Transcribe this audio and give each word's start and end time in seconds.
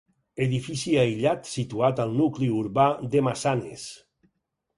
Edifici 0.43 0.93
aïllat, 1.01 1.51
situat 1.57 2.01
al 2.07 2.15
nucli 2.23 2.49
urbà 2.63 2.87
de 3.15 3.23
Massanes. 3.29 3.87